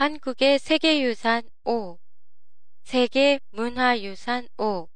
[0.00, 1.98] 한국의 세계유산 5
[2.84, 4.88] 세계 문화유산 5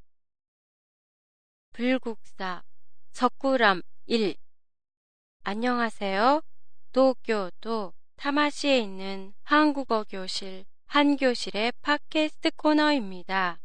[1.74, 2.62] 불국사
[3.12, 4.34] 석굴암 1
[5.42, 6.40] 안녕하세요.
[6.92, 13.60] 도쿄도 타마시에 있는 한국어 교실 한교실의 팟캐스트 코너입니다.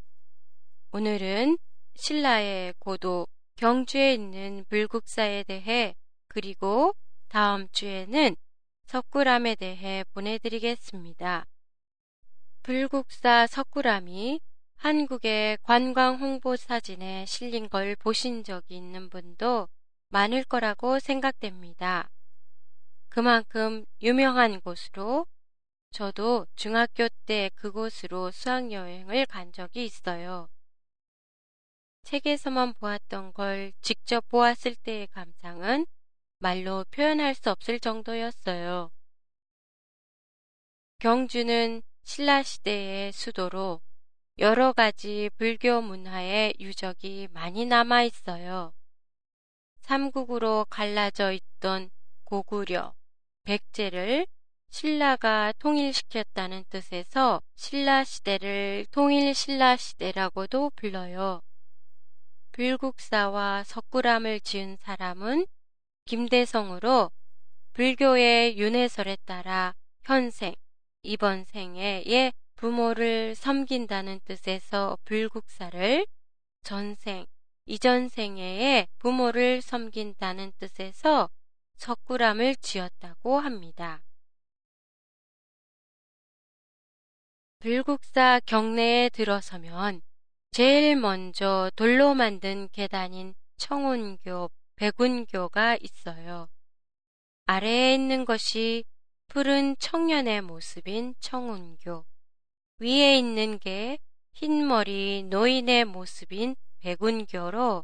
[0.92, 1.58] 오늘은
[1.96, 5.96] 신라의 고도 경주에 있는 불국사에 대해
[6.28, 6.94] 그리고
[7.30, 8.36] 다음 주에는
[8.90, 11.46] 석굴암에 대해 보내드리겠습니다.
[12.64, 14.42] 불국사 석굴암이
[14.78, 19.68] 한국의 관광 홍보 사진에 실린 걸 보신 적이 있는 분도
[20.08, 22.10] 많을 거라고 생각됩니다.
[23.10, 25.28] 그만큼 유명한 곳으로
[25.92, 30.50] 저도 중학교 때 그곳으로 수학여행을 간 적이 있어요.
[32.06, 35.86] 책에서만 보았던 걸 직접 보았을 때의 감상은
[36.40, 38.92] 말로 표현할 수 없을 정도였어요.
[41.00, 43.82] 경주는 신라 시대의 수도로
[44.40, 48.74] 여러 가지 불교 문화의 유적이 많이 남아 있어요.
[49.82, 51.90] 삼국으로 갈라져 있던
[52.24, 52.96] 고구려,
[53.44, 54.26] 백제를
[54.70, 61.42] 신라가 통일시켰다는 뜻에서 신라 시대를 통일 신라 시대라고도 불러요.
[62.54, 65.46] 불국사와 석굴암을 지은 사람은
[66.10, 67.12] 김대성으로
[67.74, 70.56] 불교의 윤회설에 따라 현생,
[71.04, 76.08] 이번 생에의 부모를 섬긴다는 뜻에서 불국사를
[76.64, 77.28] 전생,
[77.68, 81.30] 이전 생에의 부모를 섬긴다는 뜻에서
[81.76, 84.02] 석굴암을 지었다고 합니다.
[87.60, 90.02] 불국사 경내에 들어서면
[90.50, 94.50] 제일 먼저 돌로 만든 계단인 청운교
[94.80, 96.48] 백운교가 있어요.
[97.48, 98.86] 아래에 있는 것이
[99.28, 102.06] 푸른 청년의 모습인 청운교,
[102.80, 104.00] 위에 있는 게
[104.32, 107.84] 흰머리 노인의 모습인 백운교로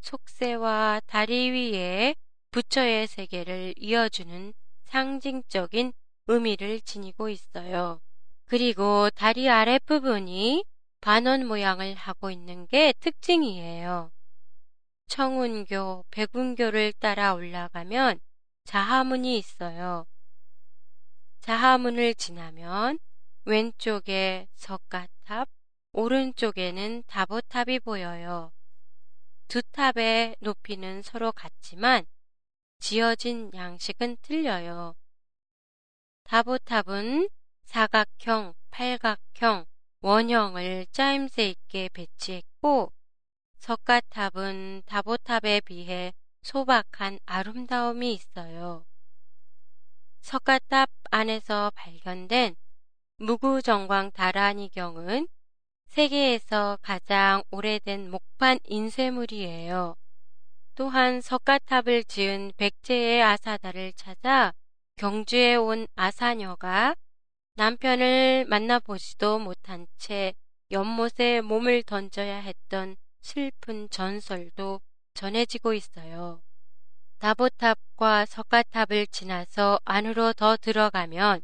[0.00, 2.16] 속세와 다리 위에
[2.50, 4.54] 부처의 세계를 이어주는
[4.86, 5.92] 상징적인
[6.26, 8.00] 의미를 지니고 있어요.
[8.46, 10.64] 그리고 다리 아랫부분이
[11.00, 14.10] 반원 모양을 하고 있는 게 특징이에요.
[15.08, 18.20] 청운교, 백운교를 따라 올라가면
[18.64, 20.06] 자하문이 있어요.
[21.40, 22.98] 자하문을 지나면
[23.44, 25.48] 왼쪽에 석가탑,
[25.92, 28.52] 오른쪽에는 다보탑이 보여요.
[29.48, 32.04] 두 탑의 높이는 서로 같지만
[32.80, 34.96] 지어진 양식은 틀려요.
[36.24, 37.28] 다보탑은
[37.64, 39.64] 사각형, 팔각형,
[40.00, 42.92] 원형을 짜임새 있게 배치했고
[45.06, 46.12] 다보탑에 비해
[46.42, 48.84] 소박한 아름다움이 있어요.
[50.20, 52.56] 석가탑 안에서 발견된
[53.18, 55.28] 무구정광 다라니경은
[55.86, 59.96] 세계에서 가장 오래된 목판 인쇄물이에요.
[60.74, 64.52] 또한 석가탑을 지은 백제의 아사다를 찾아
[64.96, 66.96] 경주에 온 아사녀가
[67.54, 70.34] 남편을 만나보지도 못한 채
[70.72, 74.80] 연못에 몸을 던져야 했던 슬픈 전설도
[75.16, 76.40] 전해지고 있어요.
[77.18, 81.42] 다보탑과 석가탑을 지나서 안으로 더 들어가면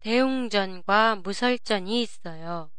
[0.00, 2.72] 대웅전과 무설전이 있어요.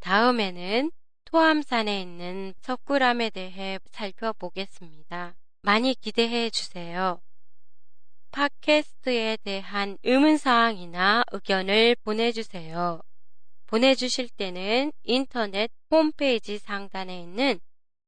[0.00, 0.90] 다음에는
[1.26, 5.36] 토암산에 있는 석굴암에 대해 살펴보겠습니다.
[5.62, 7.20] 많이 기대해 주세요.
[8.30, 13.00] 팟캐스트에 대한 의문사항이나 의견을 보내주세요.
[13.66, 17.60] 보내주실 때는 인터넷 홈페이지 상단에 있는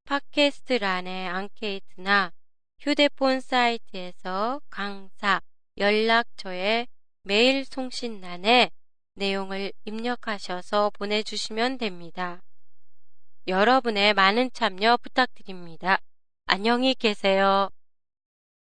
[0.09, 2.33] 팟캐스트란의 앙케이트나
[2.81, 5.43] 휴대폰 사이트에서 강사
[5.77, 6.87] 연락처에
[7.25, 8.71] 메일 송신란에
[9.17, 12.43] 내용을 입력하셔서 보내주시면 됩니다.
[13.47, 15.99] 여러분의 많은 참여 부탁드립니다.
[16.47, 17.69] 안녕히 계세요.